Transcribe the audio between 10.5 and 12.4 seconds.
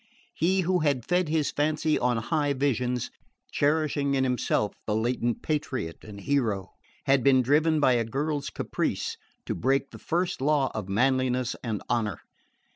of manliness and honour!